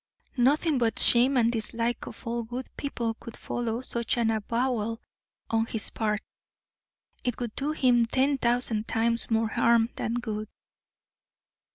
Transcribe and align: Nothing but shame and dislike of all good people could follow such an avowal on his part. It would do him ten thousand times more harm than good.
Nothing 0.37 0.79
but 0.79 0.97
shame 0.97 1.37
and 1.37 1.51
dislike 1.51 2.07
of 2.07 2.25
all 2.25 2.41
good 2.41 2.75
people 2.75 3.13
could 3.13 3.37
follow 3.37 3.81
such 3.81 4.17
an 4.17 4.31
avowal 4.31 4.99
on 5.51 5.67
his 5.67 5.91
part. 5.91 6.23
It 7.23 7.39
would 7.39 7.55
do 7.55 7.71
him 7.73 8.07
ten 8.07 8.39
thousand 8.39 8.87
times 8.87 9.29
more 9.29 9.49
harm 9.49 9.91
than 9.97 10.15
good. 10.15 10.47